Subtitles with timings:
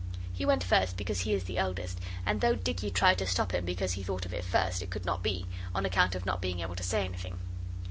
[0.33, 3.65] He went first because he is the eldest, and though Dicky tried to stop him
[3.65, 6.61] because he thought of it first it could not be, on account of not being
[6.61, 7.37] able to say anything.